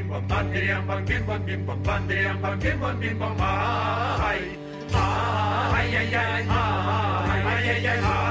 [0.00, 3.18] bim bom bam bam bam bim bom bim bom bam bam bam bim bom bim
[3.18, 4.40] bom ai
[4.92, 8.29] ah, ai ah, ai ah, ai ai ai ai ai ai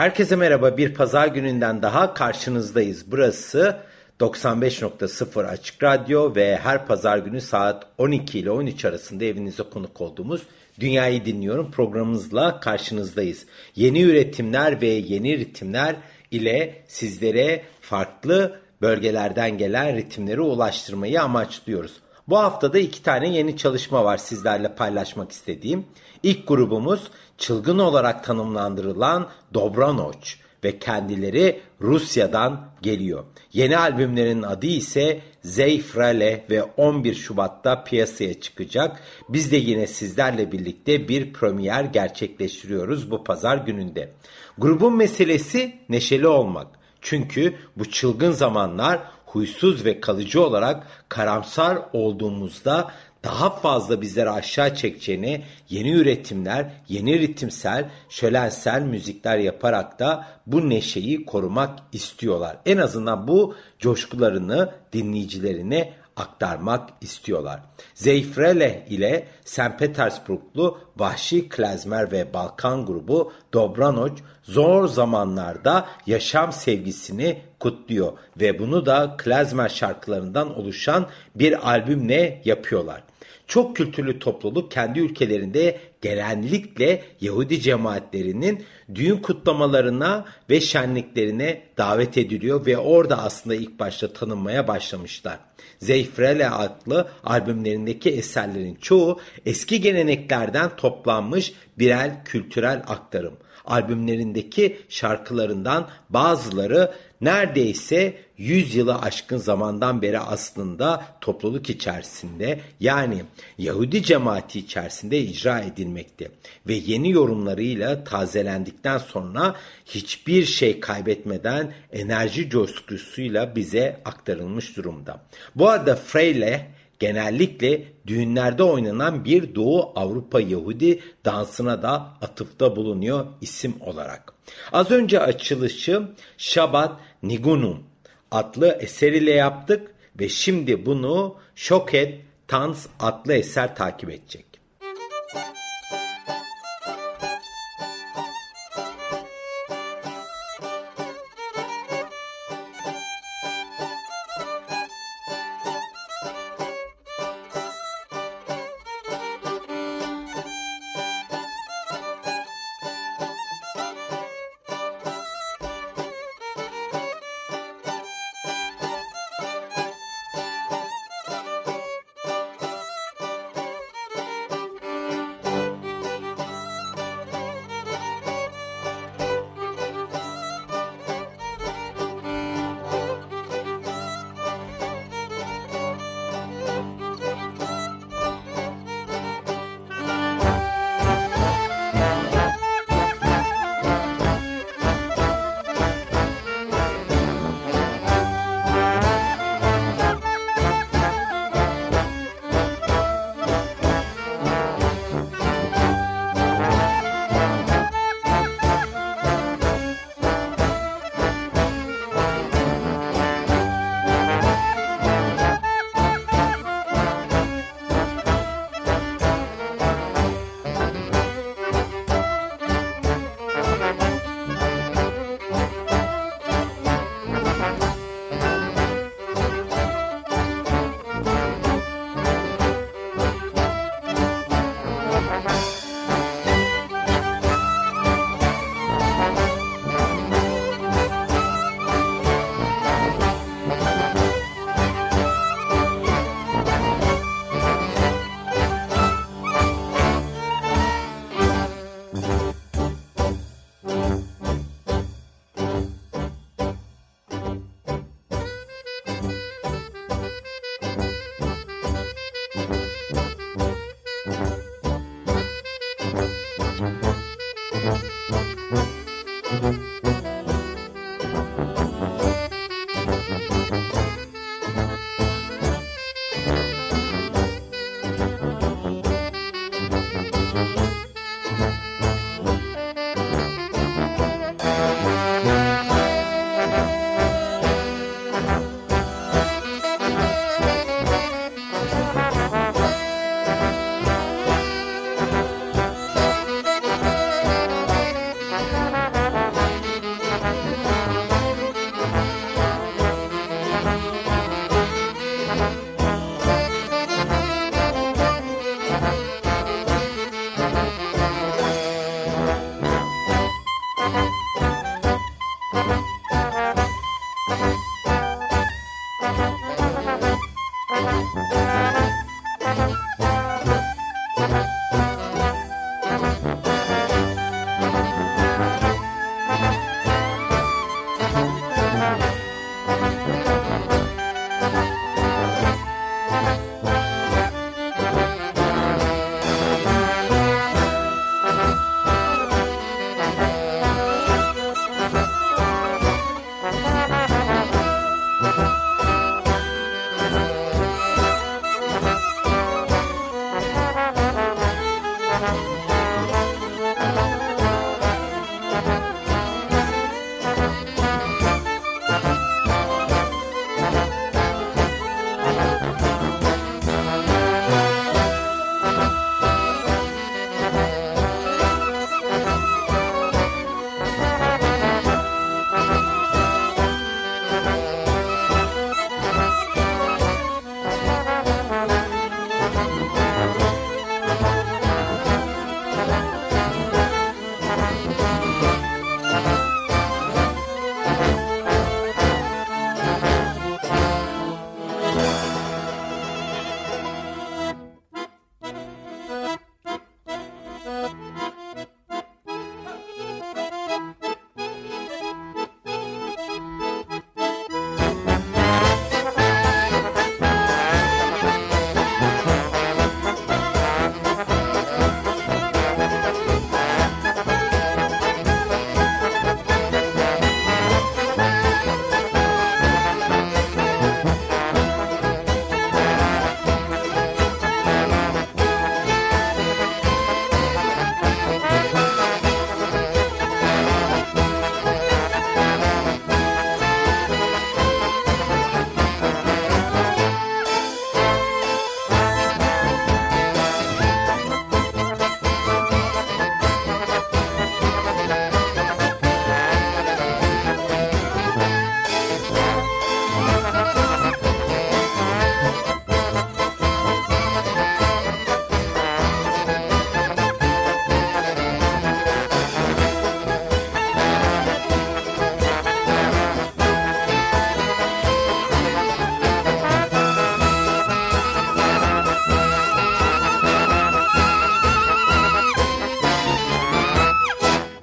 [0.00, 0.76] Herkese merhaba.
[0.76, 3.04] Bir pazar gününden daha karşınızdayız.
[3.10, 3.76] Burası
[4.20, 10.42] 95.0 Açık Radyo ve her pazar günü saat 12 ile 13 arasında evinize konuk olduğumuz
[10.80, 13.46] Dünyayı Dinliyorum programımızla karşınızdayız.
[13.76, 15.96] Yeni üretimler ve yeni ritimler
[16.30, 21.92] ile sizlere farklı bölgelerden gelen ritimleri ulaştırmayı amaçlıyoruz.
[22.28, 25.86] Bu haftada iki tane yeni çalışma var sizlerle paylaşmak istediğim.
[26.22, 33.24] İlk grubumuz çılgın olarak tanımlandırılan Dobranoç ve kendileri Rusya'dan geliyor.
[33.52, 39.00] Yeni albümlerin adı ise Zeyfrale ve 11 Şubat'ta piyasaya çıkacak.
[39.28, 44.12] Biz de yine sizlerle birlikte bir premier gerçekleştiriyoruz bu pazar gününde.
[44.58, 46.66] Grubun meselesi neşeli olmak.
[47.00, 52.90] Çünkü bu çılgın zamanlar huysuz ve kalıcı olarak karamsar olduğumuzda
[53.24, 61.26] daha fazla bizleri aşağı çekeceğini yeni üretimler, yeni ritimsel, şölensel müzikler yaparak da bu neşeyi
[61.26, 62.56] korumak istiyorlar.
[62.66, 67.60] En azından bu coşkularını dinleyicilerine aktarmak istiyorlar.
[67.94, 69.78] Zeyfrele ile St.
[69.78, 79.16] Petersburglu Vahşi Klezmer ve Balkan grubu Dobranoç zor zamanlarda yaşam sevgisini kutluyor ve bunu da
[79.18, 83.02] Klezmer şarkılarından oluşan bir albümle yapıyorlar.
[83.50, 88.64] Çok kültürlü topluluk kendi ülkelerinde genellikle Yahudi cemaatlerinin
[88.94, 95.38] düğün kutlamalarına ve şenliklerine davet ediliyor ve orada aslında ilk başta tanınmaya başlamışlar.
[95.78, 103.34] Zeyfrele adlı albümlerindeki eserlerin çoğu eski geleneklerden toplanmış birer kültürel aktarım.
[103.70, 113.24] Albümlerindeki şarkılarından bazıları neredeyse 100 yılı aşkın zamandan beri aslında topluluk içerisinde yani
[113.58, 116.28] Yahudi cemaati içerisinde icra edilmekte
[116.66, 119.54] ve yeni yorumlarıyla tazelendikten sonra
[119.86, 125.20] hiçbir şey kaybetmeden enerji coşkusuyla bize aktarılmış durumda.
[125.54, 126.70] Bu arada Freyle
[127.00, 134.32] genellikle düğünlerde oynanan bir Doğu Avrupa Yahudi dansına da atıfta bulunuyor isim olarak.
[134.72, 136.02] Az önce açılışı
[136.38, 137.82] Şabat Nigunum
[138.30, 144.49] adlı eser ile yaptık ve şimdi bunu Şoket Tans adlı eser takip edecek.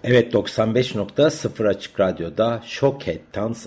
[0.10, 3.60] Evet 95.0 Açık Radyo'da Shockhead Dance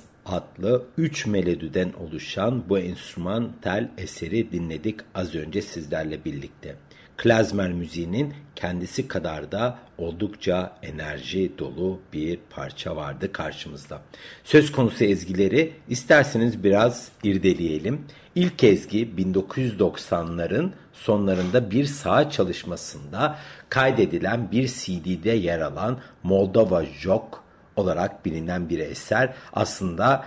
[0.61, 6.77] adlı 3 melodiden oluşan bu enstrümantal eseri dinledik az önce sizlerle birlikte.
[7.17, 14.03] Klezmer müziğinin kendisi kadar da oldukça enerji dolu bir parça vardı karşımızda.
[14.45, 18.07] Söz konusu ezgileri isterseniz biraz irdeleyelim.
[18.35, 23.39] İlk ezgi 1990'ların sonlarında bir sağ çalışmasında
[23.69, 27.45] kaydedilen bir CD'de yer alan Moldova Jok
[27.77, 30.25] olarak bilinen bir eser aslında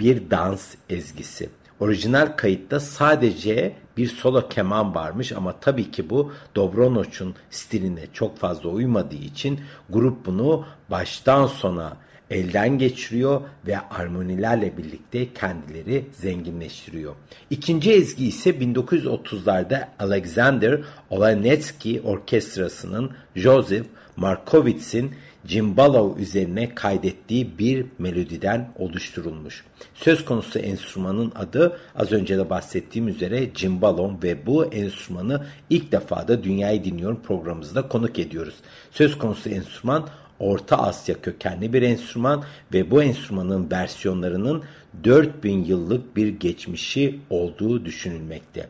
[0.00, 1.48] bir dans ezgisi.
[1.80, 8.68] Orijinal kayıtta sadece bir solo keman varmış ama tabii ki bu Dobronoç'un stiline çok fazla
[8.68, 9.60] uymadığı için
[9.90, 11.96] grup bunu baştan sona
[12.30, 17.14] elden geçiriyor ve armonilerle birlikte kendileri zenginleştiriyor.
[17.50, 25.14] İkinci ezgi ise 1930'larda Alexander Olanetsky Orkestrası'nın Joseph Markowitz'in
[25.48, 29.64] cimbalo üzerine kaydettiği bir melodiden oluşturulmuş.
[29.94, 36.28] Söz konusu enstrümanın adı az önce de bahsettiğim üzere cimbalon ve bu enstrümanı ilk defa
[36.28, 38.54] da Dünyayı Dinliyorum programımızda konuk ediyoruz.
[38.90, 40.08] Söz konusu enstrüman
[40.40, 44.62] Orta Asya kökenli bir enstrüman ve bu enstrümanın versiyonlarının
[45.04, 48.68] 4000 yıllık bir geçmişi olduğu düşünülmekte.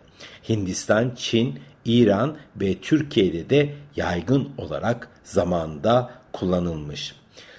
[0.49, 7.14] Hindistan, Çin, İran ve Türkiye'de de yaygın olarak zamanında kullanılmış.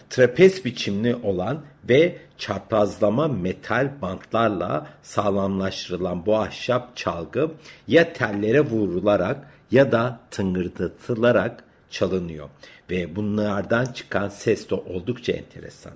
[0.09, 7.51] Trapez biçimli olan ve çaprazlama metal bantlarla sağlamlaştırılan bu ahşap çalgı
[7.88, 12.50] ya tellere vurularak ya da tıngırdatılarak çalınıyor
[12.89, 15.93] ve bunlardan çıkan ses de oldukça enteresan.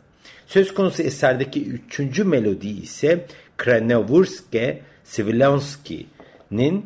[0.47, 3.25] Söz konusu eserdeki üçüncü melodi ise
[3.57, 6.85] Kranevurske Svilonski'nin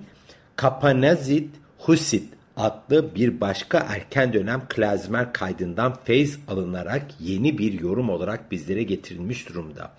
[0.55, 8.51] Kapanazit Husit adlı bir başka erken dönem klezmer kaydından feyz alınarak yeni bir yorum olarak
[8.51, 9.91] bizlere getirilmiş durumda.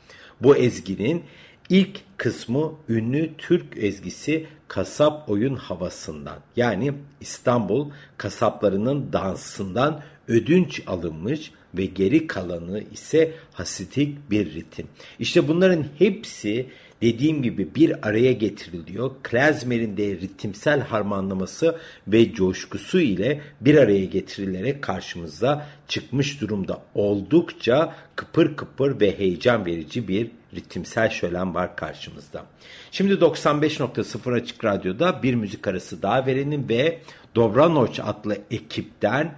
[0.43, 1.23] Bu ezginin
[1.69, 11.85] ilk kısmı ünlü Türk ezgisi kasap oyun havasından yani İstanbul kasaplarının dansından ödünç alınmış ve
[11.85, 14.87] geri kalanı ise hasitik bir ritim.
[15.19, 16.67] İşte bunların hepsi
[17.03, 19.11] dediğim gibi bir araya getiriliyor.
[19.23, 21.79] Klezmer'in de ritimsel harmanlaması
[22.09, 26.83] ve coşkusu ile bir araya getirilerek karşımıza çıkmış durumda.
[26.95, 32.45] Oldukça kıpır kıpır ve heyecan verici bir ritimsel şölen var karşımızda.
[32.91, 36.99] Şimdi 95.0 Açık Radyo'da bir müzik arası daha verelim ve
[37.35, 39.35] Dobranoç adlı ekipten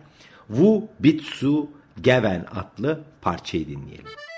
[0.49, 1.69] Wu Bitsu
[2.03, 4.30] Geven adlı parçayı dinleyelim.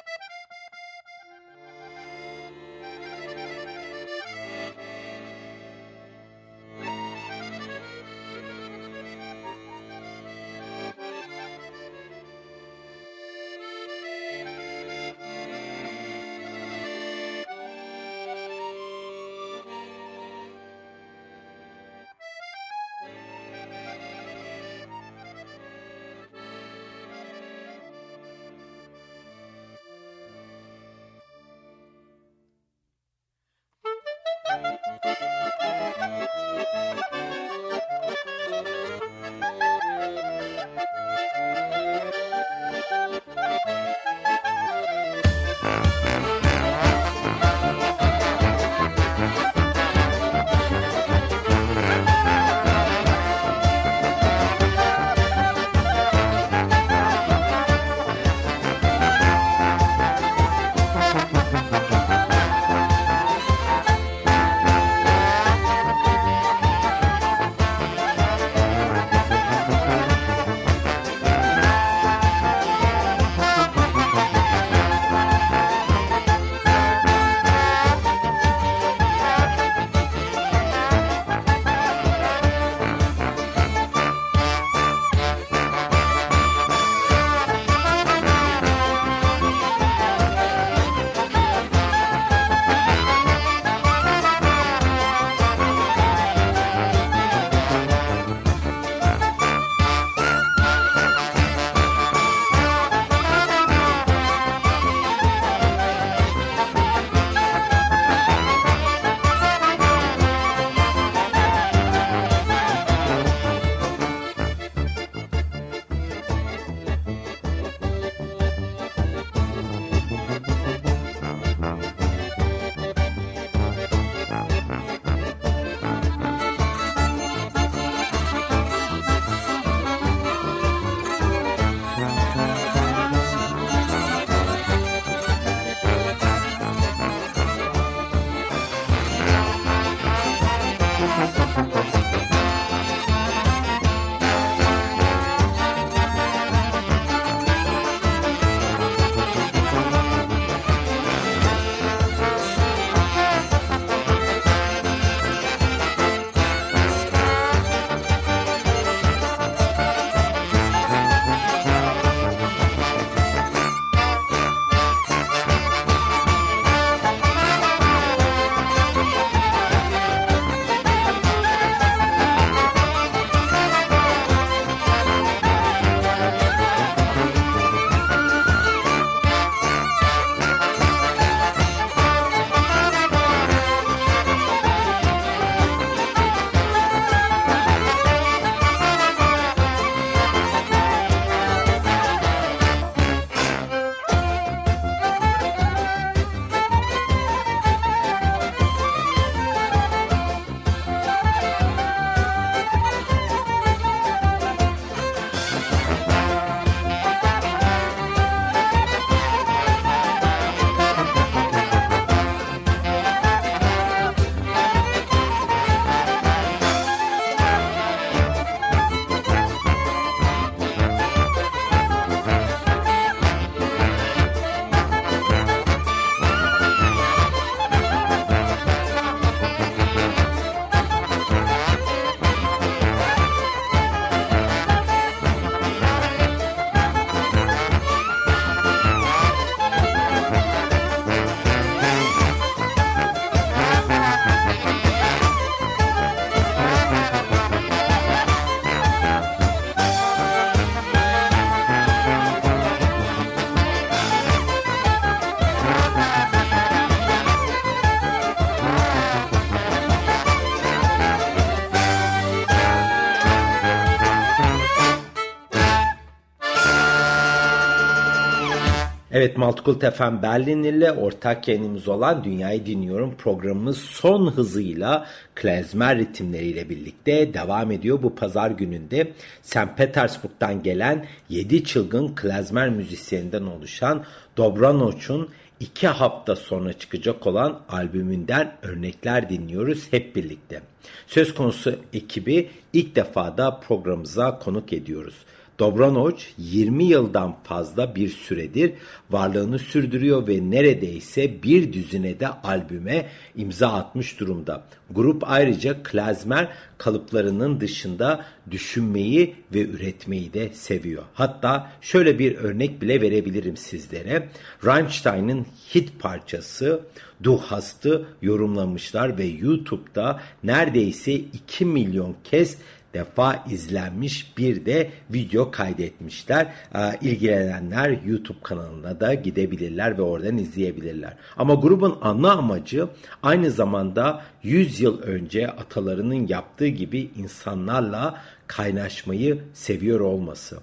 [269.15, 276.69] Evet Maltkult FM Berlin ile ortak yayınımız olan Dünyayı Dinliyorum programımız son hızıyla klezmer ritimleriyle
[276.69, 278.03] birlikte devam ediyor.
[278.03, 279.77] Bu pazar gününde St.
[279.77, 284.05] Petersburg'dan gelen 7 çılgın klezmer müzisyeninden oluşan
[284.37, 285.29] Dobranoç'un
[285.61, 290.63] iki hafta sonra çıkacak olan albümünden örnekler dinliyoruz hep birlikte.
[291.07, 295.15] Söz konusu ekibi ilk defa da programımıza konuk ediyoruz.
[295.59, 298.73] Dobranoç 20 yıldan fazla bir süredir
[299.11, 304.65] varlığını sürdürüyor ve neredeyse bir düzine de albüme imza atmış durumda.
[304.91, 311.03] Grup ayrıca klezmer kalıplarının dışında düşünmeyi ve üretmeyi de seviyor.
[311.15, 314.29] Hatta şöyle bir örnek bile verebilirim sizlere.
[314.65, 316.81] Rammstein'ın hit parçası
[317.25, 322.59] Du Hast'ı yorumlamışlar ve YouTube'da neredeyse 2 milyon kez
[322.95, 326.53] defa izlenmiş bir de video kaydetmişler.
[327.01, 331.17] İlgilenenler YouTube kanalına da gidebilirler ve oradan izleyebilirler.
[331.37, 332.89] Ama grubun ana amacı
[333.23, 340.59] aynı zamanda 100 yıl önce atalarının yaptığı gibi insanlarla kaynaşmayı seviyor olması.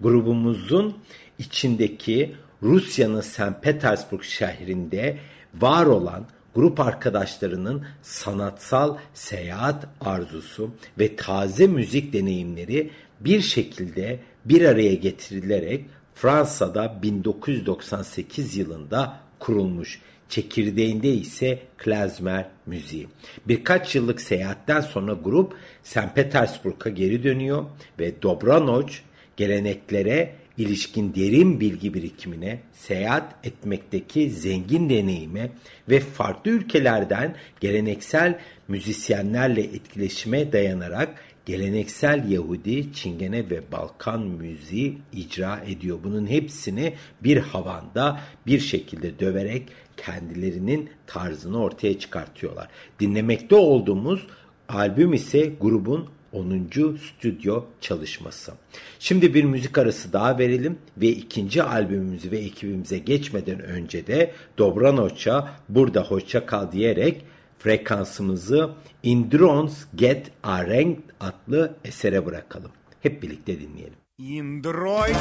[0.00, 0.96] Grubumuzun
[1.38, 3.62] içindeki Rusya'nın St.
[3.62, 5.18] Petersburg şehrinde
[5.60, 12.90] var olan grup arkadaşlarının sanatsal seyahat arzusu ve taze müzik deneyimleri
[13.20, 20.00] bir şekilde bir araya getirilerek Fransa'da 1998 yılında kurulmuş.
[20.28, 23.08] Çekirdeğinde ise klezmer müziği.
[23.48, 26.14] Birkaç yıllık seyahatten sonra grup St.
[26.14, 27.64] Petersburg'a geri dönüyor
[27.98, 29.02] ve Dobranoç
[29.36, 35.50] geleneklere ilişkin derin bilgi birikimine, seyahat etmekteki zengin deneyime
[35.88, 38.38] ve farklı ülkelerden geleneksel
[38.68, 45.98] müzisyenlerle etkileşime dayanarak geleneksel Yahudi, Çingene ve Balkan müziği icra ediyor.
[46.04, 52.68] Bunun hepsini bir havanda bir şekilde döverek kendilerinin tarzını ortaya çıkartıyorlar.
[53.00, 54.26] Dinlemekte olduğumuz
[54.68, 56.96] albüm ise grubun 10.
[56.96, 58.52] stüdyo çalışması.
[58.98, 65.54] Şimdi bir müzik arası daha verelim ve ikinci albümümüzü ve ekibimize geçmeden önce de Dobranoç'a
[65.68, 67.24] burada hoşça kal diyerek
[67.58, 68.70] frekansımızı
[69.02, 72.70] Indrons Get Arranged adlı esere bırakalım.
[73.02, 73.94] Hep birlikte dinleyelim.
[74.18, 75.16] Indrois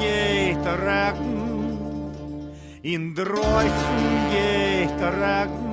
[0.00, 1.58] get arranged
[2.84, 3.78] Indrois
[4.32, 5.68] get arranged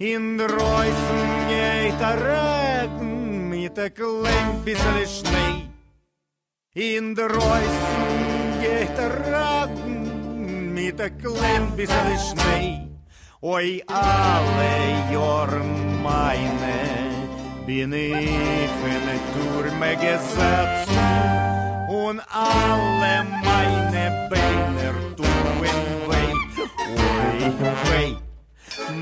[0.00, 1.00] Indrois
[1.48, 1.74] get.
[1.94, 3.13] In
[3.74, 5.66] klempis lišnai
[6.74, 12.84] Indroisingėte ragmita klempis lišnai
[13.44, 15.04] Oi Ой, але
[16.02, 16.76] meine
[17.66, 20.90] bin ich eine Turme gesetzt
[21.88, 26.26] und alle meine Beine tun weh, oi
[27.90, 28.12] weh.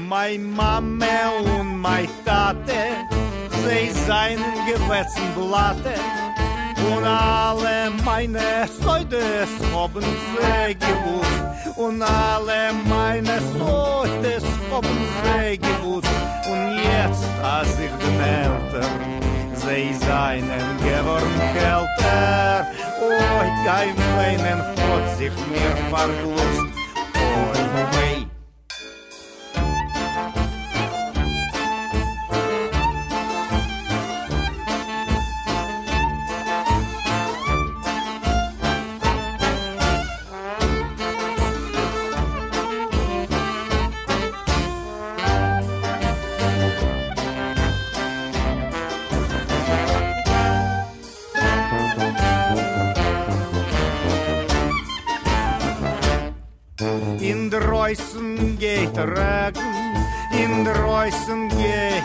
[0.08, 2.82] Mein Mame und mein Tate
[3.64, 5.94] sie seinen Gewätzen blatte
[6.94, 16.10] und alle meine Säudes haben sie gewusst und alle meine Säudes haben sie gewusst
[16.50, 19.22] und jetzt als ich Eltern
[19.54, 22.66] sie seinen geworden kälter.
[23.00, 26.81] Oh, kein Weinen hat sich mir verglust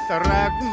[0.09, 0.71] Regen,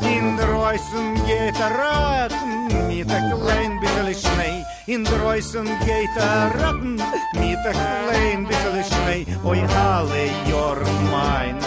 [0.00, 6.14] in der Reusen geht der Regen, mit der klein bissel Schnee, in der Reusen geht
[6.16, 6.94] der Regen,
[7.34, 10.78] mit der klein bissel Schnee, oi alle Jor
[11.10, 11.58] meine,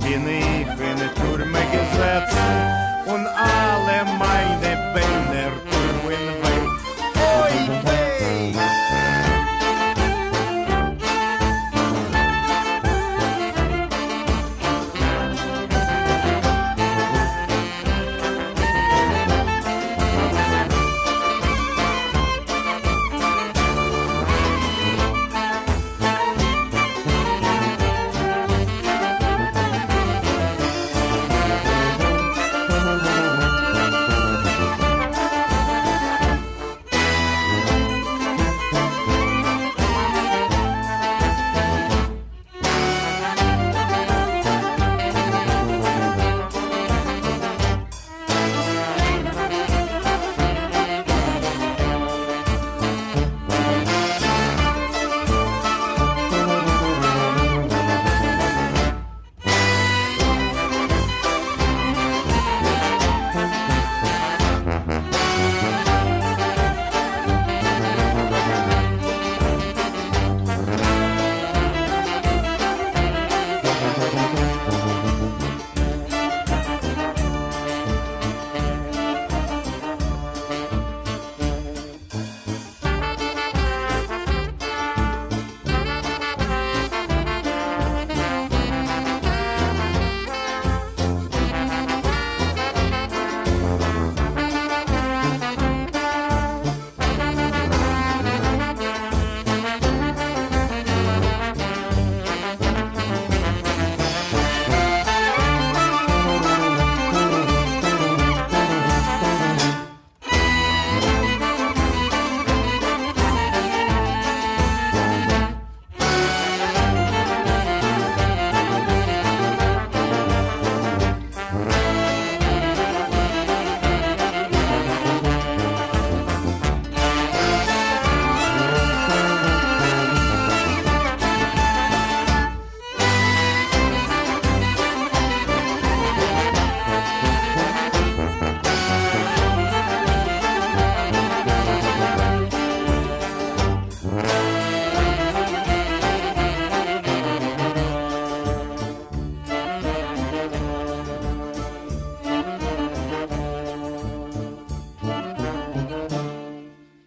[0.00, 2.36] bin ich in der Turme gesetzt,
[3.06, 5.13] und alle meine Beine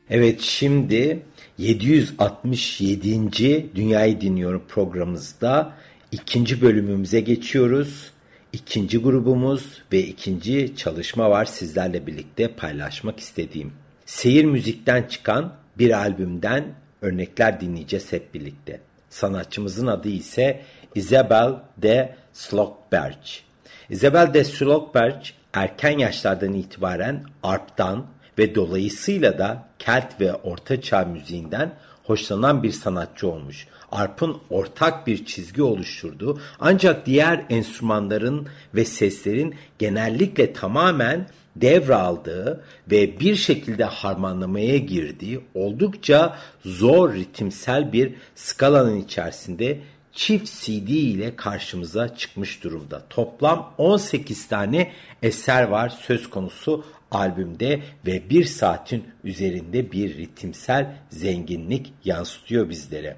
[0.10, 1.20] Evet şimdi
[1.58, 3.76] 767.
[3.76, 5.74] Dünyayı Dinliyorum programımızda
[6.12, 8.12] ikinci bölümümüze geçiyoruz.
[8.54, 13.74] İkinci grubumuz ve ikinci çalışma var sizlerle birlikte paylaşmak istediğim.
[14.06, 16.64] Seyir müzikten çıkan bir albümden
[17.02, 18.80] örnekler dinleyeceğiz hep birlikte.
[19.10, 20.62] Sanatçımızın adı ise
[20.96, 23.24] Isabel de Slockberg.
[23.90, 25.22] Isabel de Slockberg
[25.54, 28.06] erken yaşlardan itibaren arptan
[28.38, 31.74] ve dolayısıyla da Kelt ve Orta Çağ müziğinden
[32.04, 33.68] hoşlanan bir sanatçı olmuş.
[33.92, 43.36] Arp'ın ortak bir çizgi oluşturduğu ancak diğer enstrümanların ve seslerin genellikle tamamen devraldığı ve bir
[43.36, 49.80] şekilde harmanlamaya girdiği oldukça zor ritimsel bir skalanın içerisinde
[50.14, 53.04] çift CD ile karşımıza çıkmış durumda.
[53.10, 54.92] Toplam 18 tane
[55.24, 63.16] eser var söz konusu albümde ve bir saatin üzerinde bir ritimsel zenginlik yansıtıyor bizlere.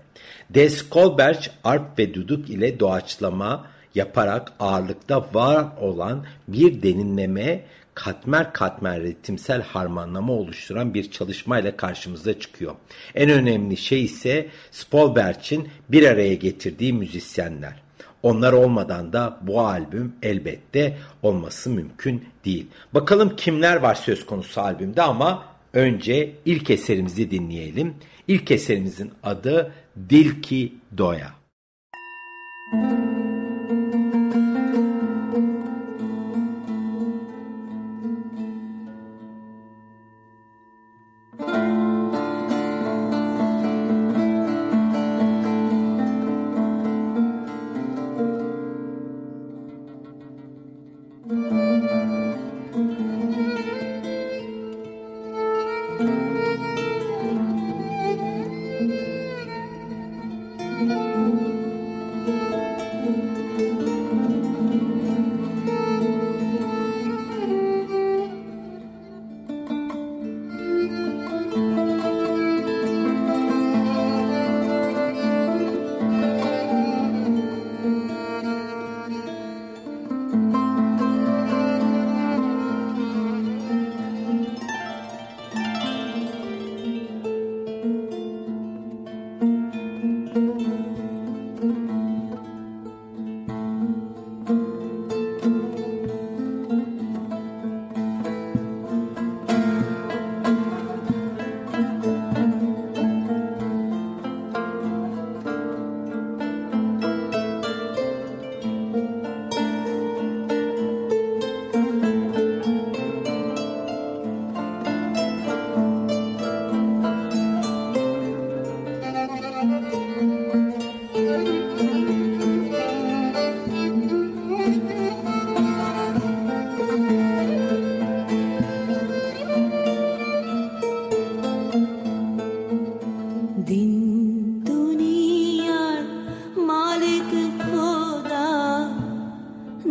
[0.49, 9.01] Des Kolberg arp ve duduk ile doğaçlama yaparak ağırlıkta var olan bir derinleme katmer katmer
[9.03, 12.75] ritimsel harmanlama oluşturan bir çalışmayla karşımıza çıkıyor.
[13.15, 17.88] En önemli şey ise Spolberg'in bir araya getirdiği müzisyenler.
[18.23, 22.67] Onlar olmadan da bu albüm elbette olması mümkün değil.
[22.93, 27.95] Bakalım kimler var söz konusu albümde ama önce ilk eserimizi dinleyelim.
[28.27, 29.73] İlk eserimizin adı
[30.09, 31.29] Dilki Doya.
[32.73, 33.48] Müzik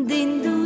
[0.07, 0.58] दिन दूर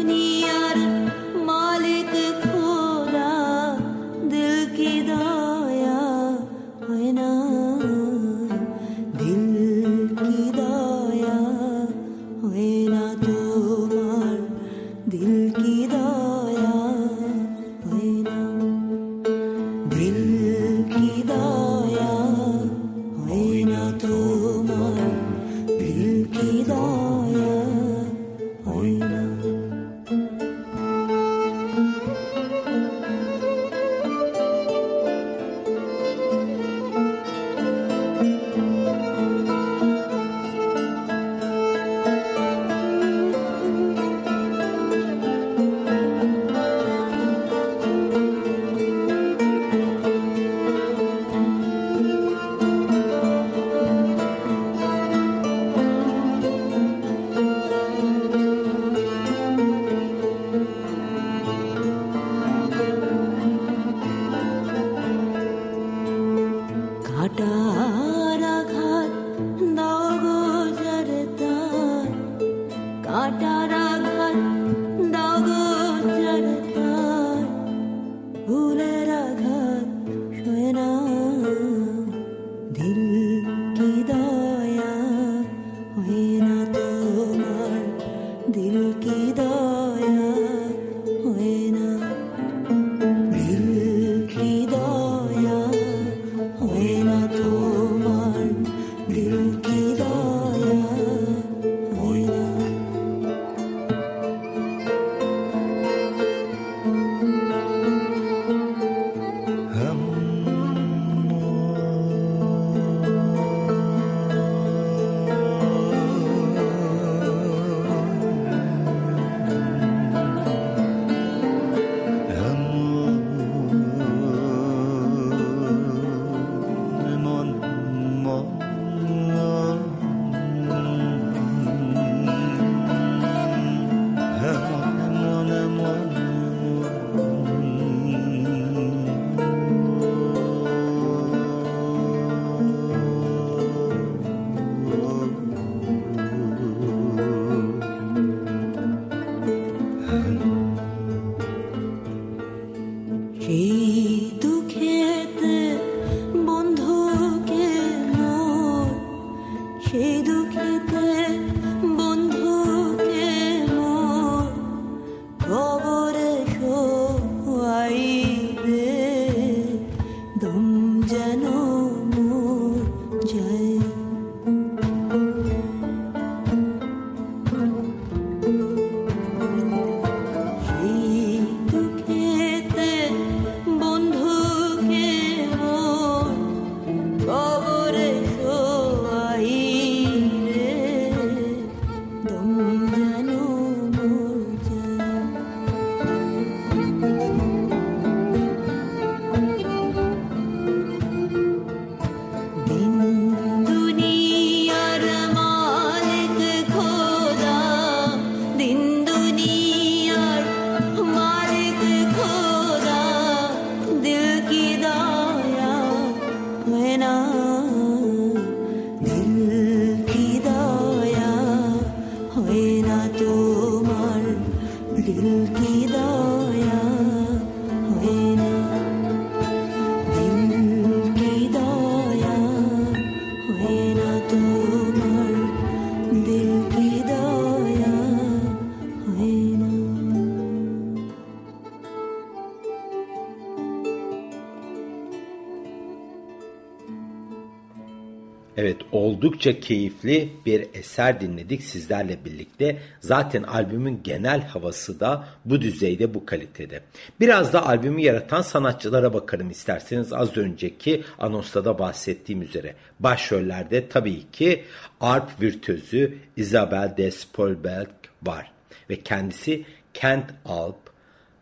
[249.22, 252.78] oldukça keyifli bir eser dinledik sizlerle birlikte.
[253.00, 256.82] Zaten albümün genel havası da bu düzeyde bu kalitede.
[257.20, 262.74] Biraz da albümü yaratan sanatçılara bakarım isterseniz az önceki anonsta da bahsettiğim üzere.
[263.00, 264.64] Başrollerde tabii ki
[265.00, 267.90] arp virtüözü Isabel Despolberg
[268.22, 268.52] var.
[268.90, 269.64] Ve kendisi
[269.94, 270.90] Kent Alp,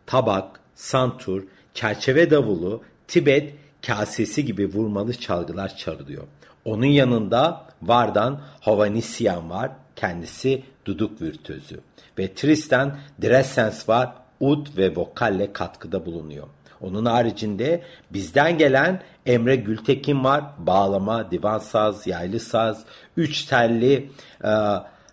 [0.05, 3.53] tabak, santur, çerçeve davulu, Tibet
[3.87, 6.23] kasesi gibi vurmalı çalgılar çalıyor.
[6.65, 9.71] Onun yanında Vardan Hovanisyan var.
[9.95, 11.79] Kendisi duduk virtüözü.
[12.19, 14.13] Ve Tristan Dressens var.
[14.39, 16.47] Ud ve vokalle katkıda bulunuyor.
[16.81, 20.43] Onun haricinde bizden gelen Emre Gültekin var.
[20.57, 22.83] Bağlama, divan saz, yaylı saz,
[23.17, 24.11] üç telli
[24.43, 24.53] e,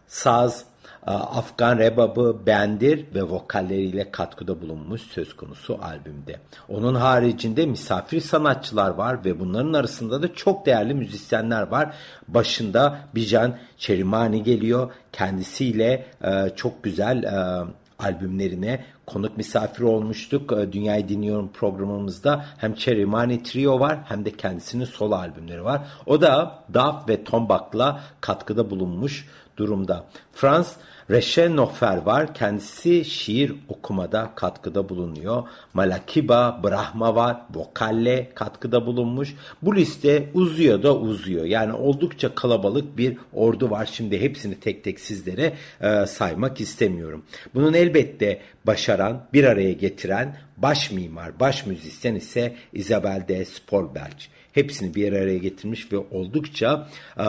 [0.07, 0.65] saz,
[1.11, 6.41] Afgan rebabı, bendir ve vokalleriyle katkıda bulunmuş söz konusu albümde.
[6.69, 11.95] Onun haricinde misafir sanatçılar var ve bunların arasında da çok değerli müzisyenler var.
[12.29, 14.91] Başında Bijan Çerimani geliyor.
[15.13, 17.65] Kendisiyle e, çok güzel e,
[17.99, 20.53] albümlerine konuk misafir olmuştuk.
[20.53, 25.81] E, Dünyayı Dinliyorum programımızda hem Cherry Trio var hem de kendisinin solo albümleri var.
[26.07, 29.29] O da Daf ve Tombak'la katkıda bulunmuş
[29.59, 30.05] durumda.
[30.33, 30.77] Frans
[31.11, 32.35] Reşenofer var.
[32.35, 35.43] Kendisi şiir okumada katkıda bulunuyor.
[35.75, 37.37] Malakiba, Brahma var.
[37.55, 39.35] Vokalle katkıda bulunmuş.
[39.63, 41.45] Bu liste uzuyor da uzuyor.
[41.45, 43.89] Yani oldukça kalabalık bir ordu var.
[43.93, 47.25] Şimdi hepsini tek tek sizlere e, saymak istemiyorum.
[47.55, 54.19] Bunun elbette başaran, bir araya getiren baş mimar, baş müzisyen ise Isabel de Spolberg.
[54.53, 56.89] Hepsini bir araya getirmiş ve oldukça
[57.19, 57.25] e,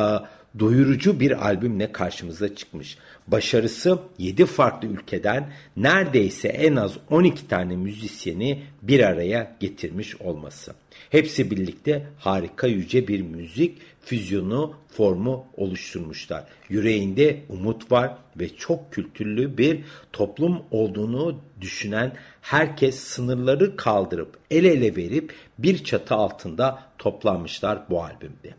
[0.60, 2.98] doyurucu bir albümle karşımıza çıkmış.
[3.28, 10.74] Başarısı 7 farklı ülkeden neredeyse en az 12 tane müzisyeni bir araya getirmiş olması.
[11.10, 16.44] Hepsi birlikte harika yüce bir müzik füzyonu formu oluşturmuşlar.
[16.70, 19.80] Yüreğinde umut var ve çok kültürlü bir
[20.14, 28.54] toplum olduğunu düşünen herkes sınırları kaldırıp el ele verip bir çatı altında toplanmışlar bu albümde.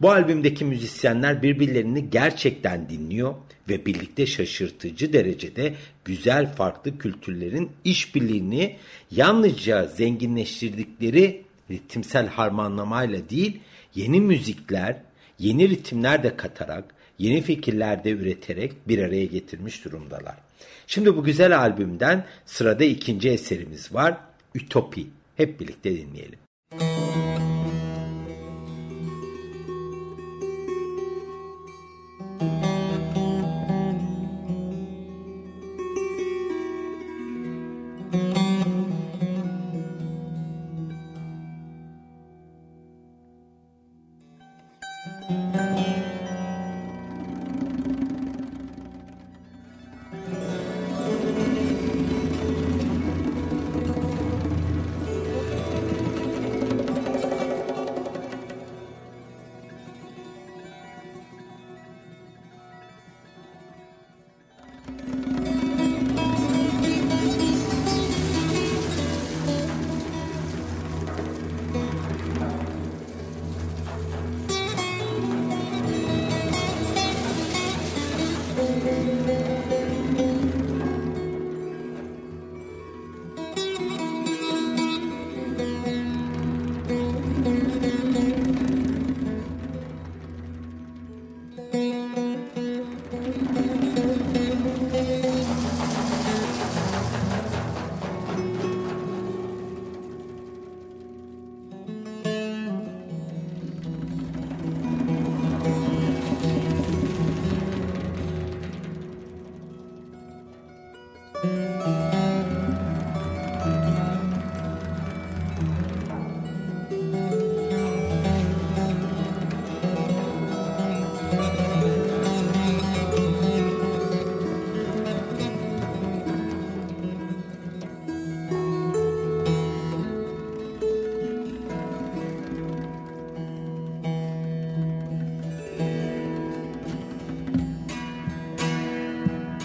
[0.00, 3.34] Bu albümdeki müzisyenler birbirlerini gerçekten dinliyor
[3.68, 5.74] ve birlikte şaşırtıcı derecede
[6.04, 8.76] güzel farklı kültürlerin işbirliğini
[9.10, 13.60] yalnızca zenginleştirdikleri ritimsel harmanlamayla değil,
[13.94, 14.96] yeni müzikler,
[15.38, 20.36] yeni ritimler de katarak, yeni fikirler de üreterek bir araya getirmiş durumdalar.
[20.86, 24.16] Şimdi bu güzel albümden sırada ikinci eserimiz var,
[24.54, 25.06] Ütopi.
[25.36, 26.38] Hep birlikte dinleyelim.
[26.72, 27.29] Müzik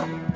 [0.06, 0.35] something.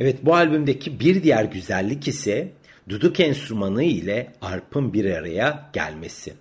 [0.00, 2.52] Evet bu albümdeki bir diğer güzellik ise
[2.88, 6.34] duduk enstrümanı ile arpın bir araya gelmesi.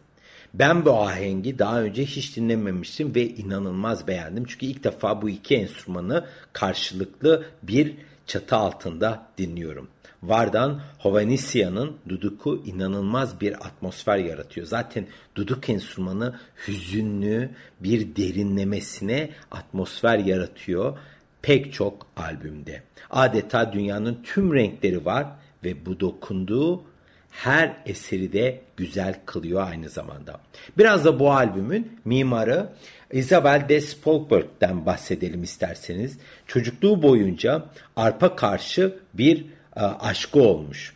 [0.53, 4.45] Ben bu ahengi daha önce hiç dinlememiştim ve inanılmaz beğendim.
[4.47, 7.93] Çünkü ilk defa bu iki enstrümanı karşılıklı bir
[8.27, 9.87] çatı altında dinliyorum.
[10.23, 14.67] Vardan Hovanesia'nın duduku inanılmaz bir atmosfer yaratıyor.
[14.67, 17.49] Zaten duduk enstrümanı hüzünlü
[17.79, 20.97] bir derinlemesine atmosfer yaratıyor
[21.41, 22.83] pek çok albümde.
[23.09, 25.27] Adeta dünyanın tüm renkleri var
[25.63, 26.83] ve bu dokunduğu
[27.31, 30.39] her eseri de güzel kılıyor aynı zamanda.
[30.77, 32.69] Biraz da bu albümün mimarı
[33.11, 36.17] Isabel de Spolkberg'den bahsedelim isterseniz.
[36.47, 37.65] Çocukluğu boyunca
[37.95, 40.93] arpa karşı bir e, aşkı olmuş.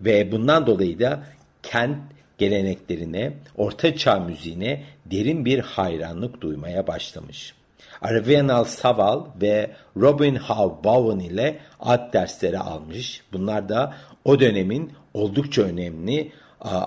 [0.00, 1.24] Ve bundan dolayı da
[1.62, 1.98] kent
[2.38, 7.54] geleneklerine, orta çağ müziğine derin bir hayranlık duymaya başlamış.
[8.02, 13.22] Arvenal Saval ve Robin Howe Bowen ile alt dersleri almış.
[13.32, 13.94] Bunlar da
[14.24, 16.32] o dönemin oldukça önemli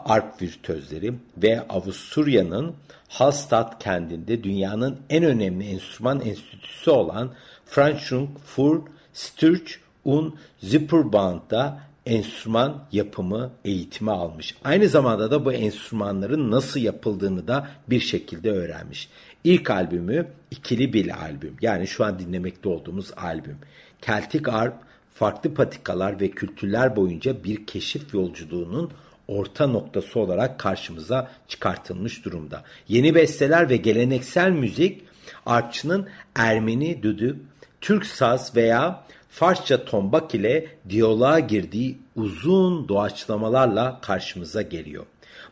[0.05, 2.75] arp virtüözleri ve Avusturya'nın
[3.09, 7.31] Hallstatt kentinde dünyanın en önemli enstrüman enstitüsü olan
[7.65, 8.81] Franschung für
[9.13, 9.71] Sturch
[10.05, 14.55] und Zipperband'da enstrüman yapımı eğitimi almış.
[14.63, 19.09] Aynı zamanda da bu enstrümanların nasıl yapıldığını da bir şekilde öğrenmiş.
[19.45, 21.55] İlk albümü ikili bir albüm.
[21.61, 23.57] Yani şu an dinlemekte olduğumuz albüm.
[24.01, 24.75] Celtic Arp
[25.13, 28.91] farklı patikalar ve kültürler boyunca bir keşif yolculuğunun
[29.27, 32.63] orta noktası olarak karşımıza çıkartılmış durumda.
[32.87, 35.01] Yeni besteler ve geleneksel müzik
[35.45, 37.37] artçının Ermeni düdük,
[37.81, 45.05] Türk saz veya Farsça tombak ile diyaloğa girdiği uzun doğaçlamalarla karşımıza geliyor.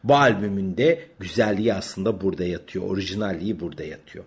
[0.03, 2.85] Bu albümün de güzelliği aslında burada yatıyor.
[2.85, 4.25] Orijinalliği burada yatıyor.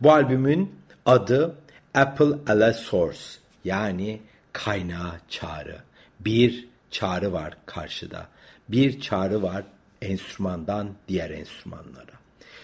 [0.00, 0.74] Bu albümün
[1.06, 1.54] adı
[1.94, 3.20] Apple a la Source
[3.64, 4.20] yani
[4.52, 5.76] kaynağı çağrı.
[6.20, 8.28] Bir çağrı var karşıda.
[8.68, 9.64] Bir çağrı var
[10.02, 12.16] enstrümandan diğer enstrümanlara.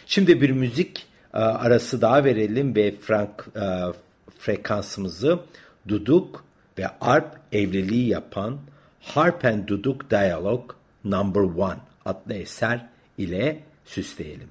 [0.06, 3.66] Şimdi bir müzik e, arası daha verelim ve frank, e,
[4.38, 5.38] frekansımızı
[5.88, 6.44] duduk
[6.78, 8.58] ve arp evliliği yapan
[9.00, 12.88] Harp and Duduk Dialogue Number One adlı eser
[13.18, 14.48] ile süsleyelim.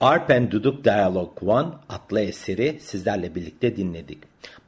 [0.00, 4.18] Arp and Duduk Dialogue One adlı eseri sizlerle birlikte dinledik.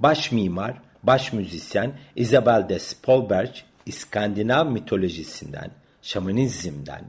[0.00, 3.50] Baş mimar, baş müzisyen Isabel de Spolberg,
[3.86, 5.70] İskandinav mitolojisinden,
[6.02, 7.04] şamanizmden,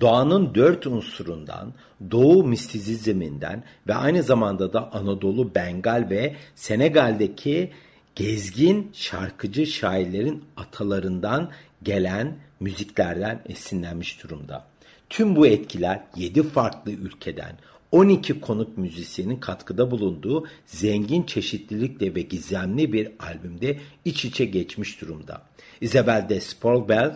[0.00, 1.74] doğanın dört unsurundan,
[2.10, 7.72] doğu mistizizminden ve aynı zamanda da Anadolu, Bengal ve Senegal'deki
[8.14, 11.50] gezgin şarkıcı şairlerin atalarından
[11.82, 14.73] gelen müziklerden esinlenmiş durumda.
[15.14, 17.58] Tüm bu etkiler 7 farklı ülkeden
[17.92, 25.42] 12 konuk müzisyenin katkıda bulunduğu zengin çeşitlilikle ve gizemli bir albümde iç içe geçmiş durumda.
[25.80, 27.14] Isabel de Spolberg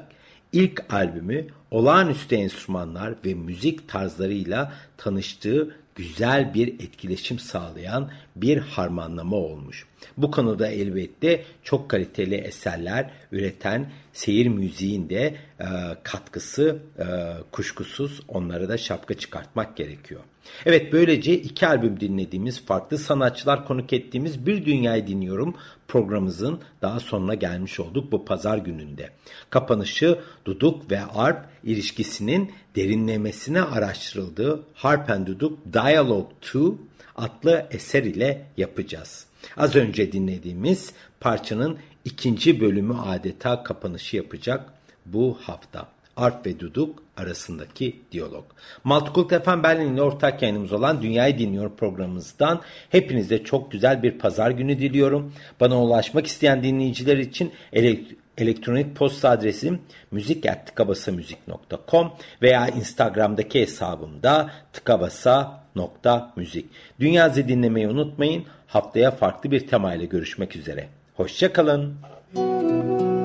[0.52, 9.86] ilk albümü olağanüstü enstrümanlar ve müzik tarzlarıyla tanıştığı güzel bir etkileşim sağlayan bir harmanlama olmuş.
[10.16, 15.66] Bu konuda elbette çok kaliteli eserler üreten seyir müziğin de e,
[16.02, 17.04] katkısı e,
[17.52, 20.20] kuşkusuz onlara da şapka çıkartmak gerekiyor.
[20.66, 25.54] Evet böylece iki albüm dinlediğimiz farklı sanatçılar konuk ettiğimiz Bir Dünyayı Dinliyorum
[25.88, 29.10] programımızın daha sonuna gelmiş olduk bu pazar gününde.
[29.50, 36.58] Kapanışı Duduk ve Arp ilişkisinin derinlemesine araştırıldığı Harp and Duduk Dialogue 2
[37.16, 39.26] adlı eser ile yapacağız.
[39.56, 44.72] Az önce dinlediğimiz parçanın ikinci bölümü adeta kapanışı yapacak
[45.06, 45.97] bu hafta.
[46.18, 48.44] Arp ve Duduk arasındaki diyalog.
[48.84, 52.60] Multicult FM Berlin ile ortak yayınımız olan Dünyayı Dinliyor programımızdan
[52.90, 55.32] hepinize çok güzel bir pazar günü diliyorum.
[55.60, 57.52] Bana ulaşmak isteyen dinleyiciler için
[58.38, 62.12] elektronik posta adresim müzik.tıkabasamüzik.com
[62.42, 66.66] veya Instagram'daki hesabımda tıkabasa.müzik.
[67.00, 68.44] Dünya dinlemeyi unutmayın.
[68.66, 70.88] Haftaya farklı bir temayla görüşmek üzere.
[71.16, 71.94] Hoşçakalın.
[72.34, 73.17] Müzik